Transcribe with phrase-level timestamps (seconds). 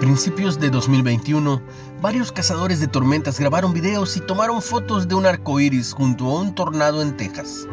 [0.00, 1.60] Principios de 2021,
[2.00, 6.40] varios cazadores de tormentas grabaron videos y tomaron fotos de un arco iris junto a
[6.40, 7.68] un tornado en Texas.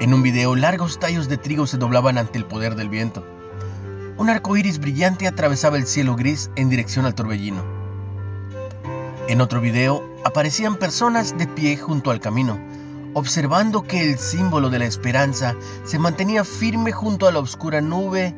[0.00, 3.26] En un video, largos tallos de trigo se doblaban ante el poder del viento.
[4.16, 7.62] Un arco iris brillante atravesaba el cielo gris en dirección al torbellino.
[9.28, 12.58] En otro video, aparecían personas de pie junto al camino,
[13.12, 15.54] observando que el símbolo de la esperanza
[15.84, 18.34] se mantenía firme junto a la oscura nube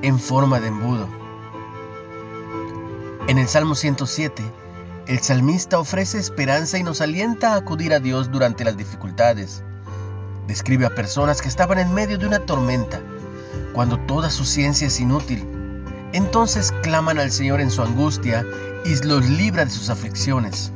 [0.00, 1.21] en forma de embudo.
[3.32, 4.42] En el Salmo 107,
[5.06, 9.62] el salmista ofrece esperanza y nos alienta a acudir a Dios durante las dificultades.
[10.46, 13.00] Describe a personas que estaban en medio de una tormenta,
[13.72, 15.48] cuando toda su ciencia es inútil.
[16.12, 18.44] Entonces claman al Señor en su angustia
[18.84, 20.70] y los libra de sus aflicciones.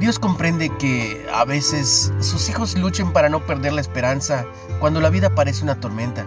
[0.00, 4.46] Dios comprende que a veces sus hijos luchen para no perder la esperanza
[4.80, 6.26] cuando la vida parece una tormenta.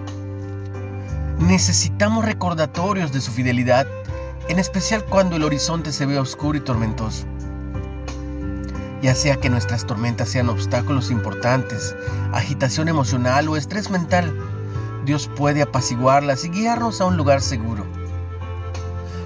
[1.40, 3.86] Necesitamos recordatorios de su fidelidad
[4.50, 7.26] en especial cuando el horizonte se ve oscuro y tormentoso.
[9.02, 11.96] Ya sea que nuestras tormentas sean obstáculos importantes,
[12.34, 14.34] agitación emocional o estrés mental,
[15.06, 17.86] Dios puede apaciguarlas y guiarnos a un lugar seguro.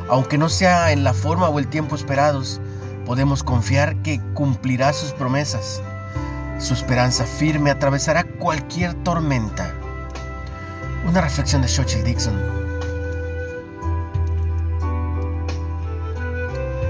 [0.10, 2.60] Aunque no sea en la forma o el tiempo esperados,
[3.06, 5.82] podemos confiar que cumplirá sus promesas.
[6.60, 9.74] Su esperanza firme atravesará cualquier tormenta.
[11.08, 12.71] Una reflexión de Xochitl Dixon.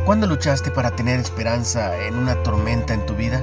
[0.06, 3.42] ¿Cuándo luchaste para tener esperanza en una tormenta en tu vida?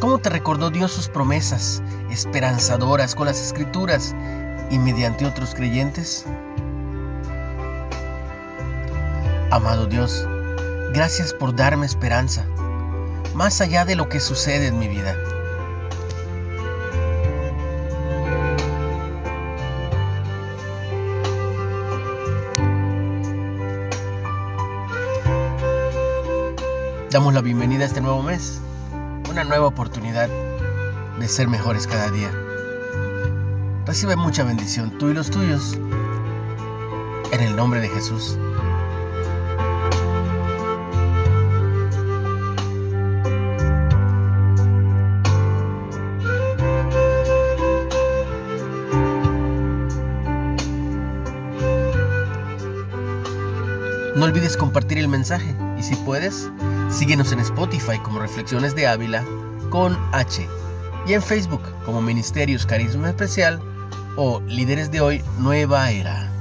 [0.00, 4.14] ¿Cómo te recordó Dios sus promesas esperanzadoras con las escrituras
[4.70, 6.26] y mediante otros creyentes?
[9.50, 10.28] Amado Dios,
[10.92, 12.44] gracias por darme esperanza,
[13.34, 15.16] más allá de lo que sucede en mi vida.
[27.14, 28.60] Damos la bienvenida a este nuevo mes,
[29.30, 30.28] una nueva oportunidad
[31.20, 32.28] de ser mejores cada día.
[33.86, 35.78] Recibe mucha bendición tú y los tuyos,
[37.30, 38.36] en el nombre de Jesús.
[54.16, 56.50] No olvides compartir el mensaje y si puedes,
[56.90, 59.24] síguenos en Spotify como Reflexiones de Ávila
[59.70, 60.46] con H
[61.06, 63.60] y en Facebook como Ministerios Carisma Especial
[64.16, 66.33] o Líderes de Hoy Nueva Era.